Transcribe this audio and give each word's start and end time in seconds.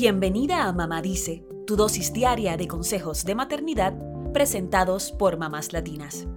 Bienvenida 0.00 0.68
a 0.68 0.72
Mamá 0.72 1.02
Dice, 1.02 1.44
tu 1.66 1.74
dosis 1.74 2.12
diaria 2.12 2.56
de 2.56 2.68
consejos 2.68 3.24
de 3.24 3.34
maternidad 3.34 3.98
presentados 4.32 5.10
por 5.10 5.38
mamás 5.38 5.72
latinas. 5.72 6.28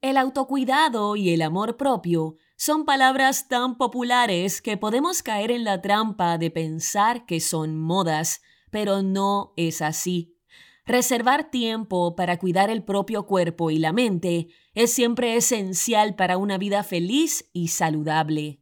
El 0.00 0.16
autocuidado 0.16 1.16
y 1.16 1.30
el 1.30 1.42
amor 1.42 1.76
propio 1.76 2.36
son 2.56 2.84
palabras 2.84 3.48
tan 3.48 3.76
populares 3.76 4.62
que 4.62 4.76
podemos 4.76 5.24
caer 5.24 5.50
en 5.50 5.64
la 5.64 5.82
trampa 5.82 6.38
de 6.38 6.52
pensar 6.52 7.26
que 7.26 7.40
son 7.40 7.76
modas, 7.76 8.40
pero 8.70 9.02
no 9.02 9.52
es 9.56 9.82
así. 9.82 10.38
Reservar 10.86 11.50
tiempo 11.50 12.14
para 12.14 12.38
cuidar 12.38 12.70
el 12.70 12.84
propio 12.84 13.26
cuerpo 13.26 13.72
y 13.72 13.78
la 13.78 13.92
mente 13.92 14.50
es 14.74 14.92
siempre 14.92 15.34
esencial 15.34 16.14
para 16.14 16.36
una 16.36 16.56
vida 16.56 16.84
feliz 16.84 17.50
y 17.52 17.66
saludable. 17.66 18.61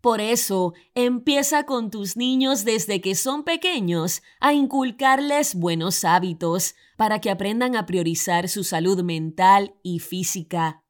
Por 0.00 0.20
eso, 0.20 0.74
empieza 0.94 1.64
con 1.64 1.90
tus 1.90 2.16
niños 2.16 2.64
desde 2.64 3.00
que 3.00 3.16
son 3.16 3.42
pequeños 3.42 4.22
a 4.40 4.52
inculcarles 4.52 5.56
buenos 5.56 6.04
hábitos 6.04 6.76
para 6.96 7.20
que 7.20 7.30
aprendan 7.30 7.74
a 7.74 7.84
priorizar 7.84 8.48
su 8.48 8.62
salud 8.62 9.02
mental 9.02 9.74
y 9.82 9.98
física. 9.98 10.84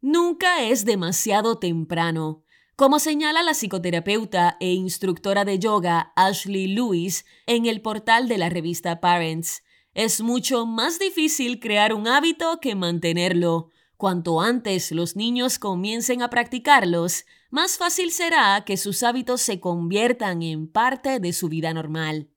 Nunca 0.00 0.62
es 0.62 0.84
demasiado 0.84 1.58
temprano. 1.58 2.42
Como 2.74 2.98
señala 2.98 3.42
la 3.42 3.52
psicoterapeuta 3.52 4.56
e 4.58 4.72
instructora 4.72 5.44
de 5.44 5.58
yoga 5.58 6.12
Ashley 6.16 6.66
Lewis 6.66 7.26
en 7.46 7.66
el 7.66 7.82
portal 7.82 8.26
de 8.26 8.38
la 8.38 8.48
revista 8.48 9.00
Parents, 9.00 9.62
es 9.92 10.22
mucho 10.22 10.66
más 10.66 10.98
difícil 10.98 11.60
crear 11.60 11.92
un 11.92 12.08
hábito 12.08 12.58
que 12.60 12.74
mantenerlo. 12.74 13.68
Cuanto 14.00 14.40
antes 14.40 14.92
los 14.92 15.14
niños 15.14 15.58
comiencen 15.58 16.22
a 16.22 16.30
practicarlos, 16.30 17.26
más 17.50 17.76
fácil 17.76 18.12
será 18.12 18.64
que 18.64 18.78
sus 18.78 19.02
hábitos 19.02 19.42
se 19.42 19.60
conviertan 19.60 20.40
en 20.40 20.68
parte 20.68 21.20
de 21.20 21.34
su 21.34 21.50
vida 21.50 21.74
normal. 21.74 22.30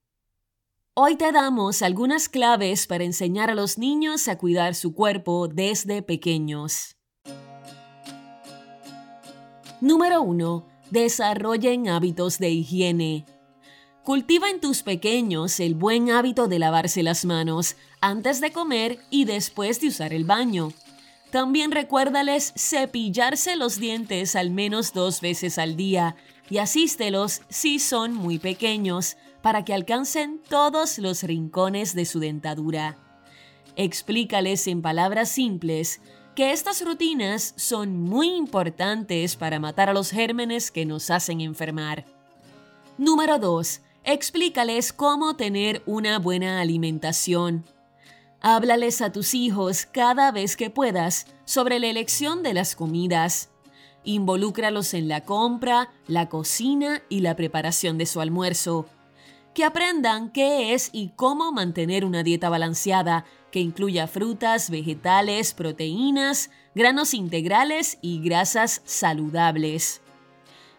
Hoy 0.92 1.16
te 1.16 1.32
damos 1.32 1.80
algunas 1.80 2.28
claves 2.28 2.86
para 2.86 3.04
enseñar 3.04 3.48
a 3.48 3.54
los 3.54 3.78
niños 3.78 4.28
a 4.28 4.36
cuidar 4.36 4.74
su 4.74 4.92
cuerpo 4.92 5.48
desde 5.48 6.02
pequeños. 6.02 6.98
Número 9.80 10.20
1. 10.20 10.68
Desarrollen 10.90 11.88
hábitos 11.88 12.36
de 12.36 12.50
higiene. 12.50 13.24
Cultiva 14.02 14.50
en 14.50 14.60
tus 14.60 14.82
pequeños 14.82 15.58
el 15.60 15.74
buen 15.74 16.10
hábito 16.10 16.46
de 16.46 16.58
lavarse 16.58 17.02
las 17.02 17.24
manos 17.24 17.76
antes 18.02 18.42
de 18.42 18.52
comer 18.52 18.98
y 19.08 19.24
después 19.24 19.80
de 19.80 19.88
usar 19.88 20.12
el 20.12 20.24
baño. 20.26 20.74
También 21.34 21.72
recuérdales 21.72 22.52
cepillarse 22.56 23.56
los 23.56 23.80
dientes 23.80 24.36
al 24.36 24.50
menos 24.52 24.92
dos 24.92 25.20
veces 25.20 25.58
al 25.58 25.74
día 25.74 26.14
y 26.48 26.58
asístelos 26.58 27.40
si 27.48 27.80
son 27.80 28.14
muy 28.14 28.38
pequeños 28.38 29.16
para 29.42 29.64
que 29.64 29.74
alcancen 29.74 30.40
todos 30.48 30.96
los 30.98 31.24
rincones 31.24 31.92
de 31.96 32.04
su 32.04 32.20
dentadura. 32.20 32.98
Explícales 33.74 34.68
en 34.68 34.80
palabras 34.80 35.28
simples 35.28 36.00
que 36.36 36.52
estas 36.52 36.84
rutinas 36.84 37.52
son 37.56 38.00
muy 38.00 38.28
importantes 38.28 39.34
para 39.34 39.58
matar 39.58 39.90
a 39.90 39.92
los 39.92 40.12
gérmenes 40.12 40.70
que 40.70 40.86
nos 40.86 41.10
hacen 41.10 41.40
enfermar. 41.40 42.04
Número 42.96 43.40
2. 43.40 43.80
Explícales 44.04 44.92
cómo 44.92 45.34
tener 45.34 45.82
una 45.84 46.20
buena 46.20 46.60
alimentación. 46.60 47.64
Háblales 48.46 49.00
a 49.00 49.10
tus 49.10 49.32
hijos 49.32 49.86
cada 49.86 50.30
vez 50.30 50.58
que 50.58 50.68
puedas 50.68 51.28
sobre 51.46 51.78
la 51.78 51.86
elección 51.86 52.42
de 52.42 52.52
las 52.52 52.76
comidas. 52.76 53.48
Involúcralos 54.04 54.92
en 54.92 55.08
la 55.08 55.22
compra, 55.22 55.88
la 56.08 56.28
cocina 56.28 57.02
y 57.08 57.20
la 57.20 57.36
preparación 57.36 57.96
de 57.96 58.04
su 58.04 58.20
almuerzo. 58.20 58.84
Que 59.54 59.64
aprendan 59.64 60.30
qué 60.30 60.74
es 60.74 60.90
y 60.92 61.12
cómo 61.16 61.52
mantener 61.52 62.04
una 62.04 62.22
dieta 62.22 62.50
balanceada 62.50 63.24
que 63.50 63.60
incluya 63.60 64.06
frutas, 64.08 64.68
vegetales, 64.68 65.54
proteínas, 65.54 66.50
granos 66.74 67.14
integrales 67.14 67.96
y 68.02 68.20
grasas 68.20 68.82
saludables. 68.84 70.02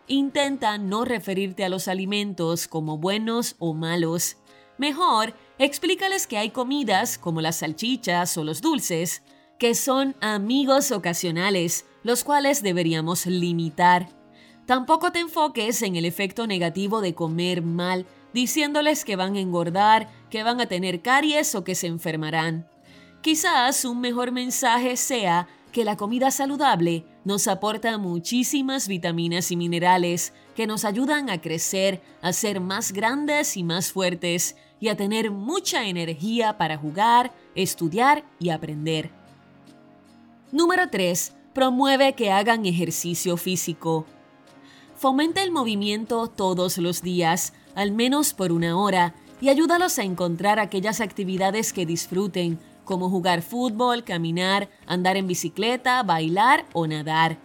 Intenta 0.06 0.78
no 0.78 1.03
referirte 1.03 1.66
a 1.66 1.69
los 1.69 1.88
alimentos 1.88 2.67
como 2.67 3.00
buenos 3.00 3.56
o 3.57 3.73
malos. 3.73 4.38
Mejor, 4.78 5.34
explícales 5.57 6.27
que 6.27 6.38
hay 6.38 6.49
comidas, 6.49 7.17
como 7.17 7.41
las 7.41 7.57
salchichas 7.57 8.38
o 8.38 8.43
los 8.43 8.61
dulces, 8.61 9.23
que 9.57 9.73
son 9.75 10.16
amigos 10.21 10.91
ocasionales, 10.91 11.85
los 12.03 12.23
cuales 12.23 12.61
deberíamos 12.61 13.25
limitar. 13.25 14.09
Tampoco 14.66 15.11
te 15.11 15.19
enfoques 15.19 15.81
en 15.81 15.95
el 15.95 16.05
efecto 16.05 16.47
negativo 16.47 17.01
de 17.01 17.13
comer 17.13 17.61
mal, 17.61 18.05
diciéndoles 18.33 19.05
que 19.05 19.16
van 19.16 19.35
a 19.35 19.39
engordar, 19.39 20.09
que 20.29 20.43
van 20.43 20.59
a 20.59 20.66
tener 20.66 21.01
caries 21.01 21.55
o 21.55 21.63
que 21.63 21.75
se 21.75 21.87
enfermarán. 21.87 22.67
Quizás 23.22 23.85
un 23.85 24.01
mejor 24.01 24.31
mensaje 24.31 24.97
sea 24.97 25.47
que 25.72 25.85
la 25.85 25.97
comida 25.97 26.31
saludable 26.31 27.05
nos 27.23 27.47
aporta 27.47 27.97
muchísimas 27.97 28.87
vitaminas 28.87 29.51
y 29.51 29.57
minerales 29.57 30.33
que 30.55 30.67
nos 30.67 30.85
ayudan 30.85 31.29
a 31.29 31.41
crecer, 31.41 32.01
a 32.22 32.33
ser 32.33 32.59
más 32.59 32.91
grandes 32.91 33.57
y 33.57 33.63
más 33.63 33.91
fuertes 33.91 34.55
y 34.80 34.90
a 34.90 34.96
tener 34.96 35.31
mucha 35.31 35.86
energía 35.86 36.58
para 36.58 36.78
jugar, 36.78 37.31
estudiar 37.56 38.24
y 38.40 38.50
aprender. 38.50 39.12
Número 40.52 40.90
3. 40.90 41.34
Promueve 41.53 42.13
que 42.13 42.31
hagan 42.31 42.66
ejercicio 42.66 43.38
físico. 43.38 44.06
Fomenta 44.96 45.44
el 45.44 45.52
movimiento 45.52 46.28
todos 46.28 46.78
los 46.78 47.02
días, 47.02 47.53
al 47.75 47.91
menos 47.91 48.34
por 48.34 48.52
una 48.52 48.78
hora, 48.78 49.16
y 49.41 49.50
ayúdalos 49.50 50.00
a 50.00 50.03
encontrar 50.03 50.59
aquellas 50.59 51.02
actividades 51.02 51.74
que 51.74 51.85
disfruten, 51.85 52.59
como 52.85 53.09
jugar 53.09 53.41
fútbol, 53.41 54.03
caminar, 54.03 54.69
andar 54.85 55.18
en 55.18 55.28
bicicleta, 55.28 56.02
bailar 56.03 56.66
o 56.74 56.88
nadar. 56.88 57.38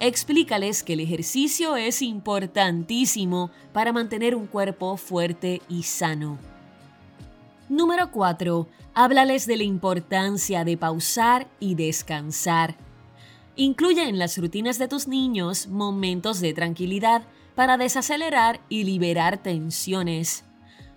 Explícales 0.00 0.82
que 0.82 0.92
el 0.92 1.00
ejercicio 1.00 1.76
es 1.76 2.02
importantísimo 2.02 3.50
para 3.72 3.92
mantener 3.92 4.36
un 4.36 4.46
cuerpo 4.46 4.96
fuerte 4.96 5.60
y 5.68 5.82
sano. 5.82 6.38
Número 7.68 8.10
4. 8.10 8.66
Háblales 8.94 9.46
de 9.46 9.58
la 9.58 9.62
importancia 9.62 10.64
de 10.64 10.78
pausar 10.78 11.48
y 11.60 11.74
descansar. 11.74 12.76
Incluye 13.56 14.08
en 14.08 14.18
las 14.18 14.38
rutinas 14.38 14.78
de 14.78 14.88
tus 14.88 15.06
niños 15.06 15.66
momentos 15.66 16.40
de 16.40 16.54
tranquilidad 16.54 17.24
para 17.54 17.76
desacelerar 17.76 18.60
y 18.70 18.84
liberar 18.84 19.42
tensiones. 19.42 20.44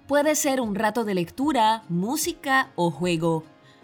Puede 0.08 0.36
ser 0.36 0.62
un 0.62 0.76
rato 0.76 1.04
de 1.04 1.14
lectura, 1.14 1.84
música 1.90 2.72
o 2.76 2.90
juego. 2.90 3.44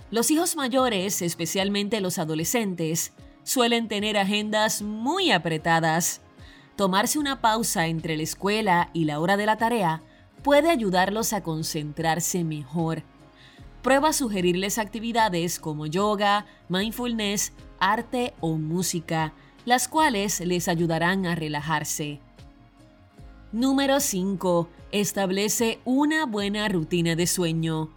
Los 0.09 0.31
hijos 0.31 0.55
mayores, 0.55 1.21
especialmente 1.21 1.99
los 1.99 2.17
adolescentes, 2.19 3.11
suelen 3.43 3.89
tener 3.89 4.17
agendas 4.17 4.81
muy 4.81 5.31
apretadas. 5.31 6.21
Tomarse 6.77 7.19
una 7.19 7.41
pausa 7.41 7.87
entre 7.87 8.15
la 8.15 8.23
escuela 8.23 8.91
y 8.93 9.03
la 9.03 9.19
hora 9.19 9.35
de 9.35 9.45
la 9.45 9.57
tarea 9.57 10.03
puede 10.43 10.69
ayudarlos 10.69 11.33
a 11.33 11.41
concentrarse 11.41 12.43
mejor. 12.43 13.03
Prueba 13.81 14.09
a 14.09 14.13
sugerirles 14.13 14.77
actividades 14.77 15.59
como 15.59 15.85
yoga, 15.85 16.45
mindfulness, 16.69 17.53
arte 17.79 18.33
o 18.39 18.57
música, 18.57 19.33
las 19.65 19.87
cuales 19.87 20.39
les 20.39 20.67
ayudarán 20.67 21.25
a 21.25 21.35
relajarse. 21.35 22.19
Número 23.51 23.99
5. 23.99 24.69
Establece 24.91 25.79
una 25.85 26.25
buena 26.25 26.67
rutina 26.67 27.15
de 27.15 27.27
sueño. 27.27 27.89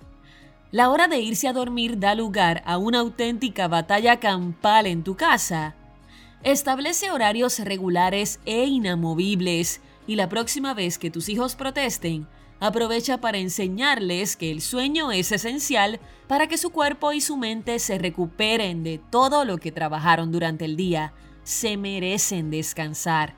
La 0.71 0.91
hora 0.91 1.09
de 1.09 1.19
irse 1.19 1.49
a 1.49 1.53
dormir 1.53 1.99
da 1.99 2.15
lugar 2.15 2.63
a 2.65 2.79
una 2.79 3.01
auténtica 3.01 3.67
batalla 3.67 4.21
campal 4.21 4.87
en 4.87 5.03
tu 5.03 5.17
casa. 5.17 5.75
Establece 6.45 7.11
horarios 7.11 7.59
regulares 7.59 8.39
e 8.47 8.65
inamovibles 8.67 9.81
y 10.11 10.17
la 10.17 10.29
próxima 10.29 10.75
vez 10.75 10.99
que 10.99 11.09
tus 11.09 11.29
hijos 11.29 11.55
protesten, 11.55 12.27
aprovecha 12.59 13.21
para 13.21 13.39
enseñarles 13.39 14.37
que 14.37 14.51
el 14.51 14.61
sueño 14.61 15.13
es 15.13 15.31
esencial 15.31 16.01
para 16.27 16.49
que 16.49 16.59
su 16.59 16.71
cuerpo 16.71 17.13
y 17.13 17.21
su 17.21 17.37
mente 17.37 17.79
se 17.79 17.97
recuperen 17.97 18.83
de 18.83 18.99
todo 18.99 19.45
lo 19.45 19.59
que 19.59 19.71
trabajaron 19.71 20.33
durante 20.33 20.65
el 20.65 20.75
día. 20.75 21.13
Se 21.45 21.77
merecen 21.77 22.51
descansar. 22.51 23.37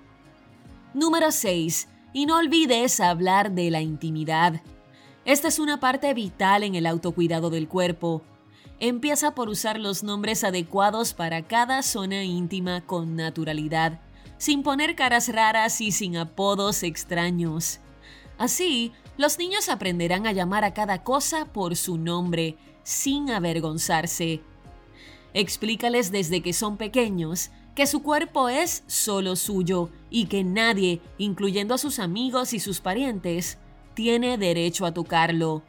Número 0.95 1.31
6. 1.31 1.89
Y 2.15 2.25
no 2.25 2.39
olvides 2.39 3.01
hablar 3.01 3.53
de 3.53 3.71
la 3.71 3.83
intimidad. 3.83 4.63
Esta 5.27 5.49
es 5.49 5.59
una 5.59 5.79
parte 5.79 6.15
vital 6.15 6.63
en 6.63 6.75
el 6.75 6.87
autocuidado 6.87 7.51
del 7.51 7.69
cuerpo. 7.69 8.23
Empieza 8.79 9.35
por 9.35 9.51
usar 9.51 9.79
los 9.79 10.05
nombres 10.05 10.43
adecuados 10.43 11.13
para 11.13 11.43
cada 11.43 11.83
zona 11.83 12.25
íntima 12.25 12.81
con 12.81 13.15
naturalidad, 13.15 14.01
sin 14.43 14.65
poner 14.65 14.97
caras 14.97 15.29
raras 15.29 15.81
y 15.81 15.93
sin 15.93 16.17
apodos 16.17 16.83
extraños. 16.83 17.79
Así, 18.39 18.91
los 19.17 19.39
niños 19.39 19.69
aprenderán 19.69 20.27
a 20.27 20.33
llamar 20.33 20.65
a 20.65 20.75
cada 20.75 21.05
cosa 21.05 21.45
por 21.45 21.77
su 21.77 21.97
nombre, 21.97 22.57
sin 22.83 23.31
avergonzarse. 23.31 24.41
Explícales 25.33 26.11
desde 26.11 26.43
que 26.43 26.53
son 26.53 26.77
pequeños 26.77 27.53
que 27.77 27.87
su 27.87 28.03
cuerpo 28.03 28.49
es 28.49 28.83
solo 28.89 29.37
suyo 29.37 29.91
y 30.11 30.27
que 30.27 30.43
nadie, 30.43 31.01
incluyendo 31.19 31.75
a 31.75 31.79
sus 31.79 32.01
amigos 32.01 32.53
y 32.53 32.59
sus 32.59 32.81
parientes, 32.81 33.59
tiene 33.95 34.39
derecho 34.39 34.87
a 34.87 34.93
tocarlo. 34.93 35.63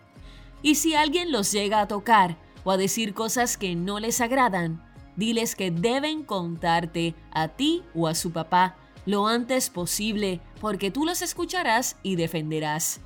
Y 0.63 0.75
si 0.75 0.95
alguien 0.95 1.31
los 1.31 1.51
llega 1.51 1.79
a 1.79 1.87
tocar 1.87 2.39
o 2.63 2.71
a 2.71 2.77
decir 2.77 3.13
cosas 3.13 3.55
que 3.55 3.75
no 3.75 3.99
les 3.99 4.19
agradan, 4.19 4.83
diles 5.15 5.55
que 5.55 5.71
deben 5.71 6.23
contarte 6.23 7.15
a 7.31 7.47
ti 7.49 7.83
o 7.93 8.07
a 8.07 8.15
su 8.15 8.31
papá 8.31 8.75
lo 9.05 9.27
antes 9.27 9.69
posible 9.69 10.39
porque 10.61 10.91
tú 10.91 11.05
los 11.05 11.21
escucharás 11.21 11.97
y 12.03 12.15
defenderás. 12.15 13.01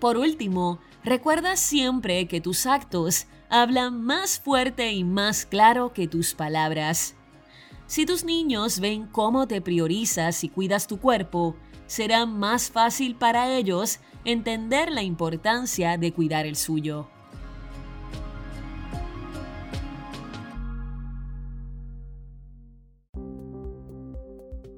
Por 0.00 0.16
último, 0.16 0.78
recuerda 1.04 1.56
siempre 1.56 2.26
que 2.28 2.40
tus 2.40 2.66
actos 2.66 3.26
hablan 3.48 4.02
más 4.02 4.38
fuerte 4.38 4.92
y 4.92 5.04
más 5.04 5.46
claro 5.46 5.92
que 5.92 6.06
tus 6.06 6.34
palabras. 6.34 7.14
Si 7.86 8.04
tus 8.04 8.24
niños 8.24 8.80
ven 8.80 9.06
cómo 9.06 9.46
te 9.46 9.60
priorizas 9.60 10.44
y 10.44 10.48
cuidas 10.48 10.86
tu 10.86 11.00
cuerpo, 11.00 11.56
será 11.86 12.26
más 12.26 12.70
fácil 12.70 13.16
para 13.16 13.56
ellos 13.56 14.00
entender 14.24 14.92
la 14.92 15.02
importancia 15.02 15.96
de 15.96 16.12
cuidar 16.12 16.44
el 16.44 16.56
suyo. 16.56 17.08